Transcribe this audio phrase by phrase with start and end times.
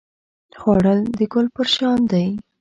[0.59, 2.27] خوړل د ګل پر شان دی